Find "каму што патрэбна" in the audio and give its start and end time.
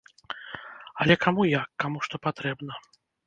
1.85-2.73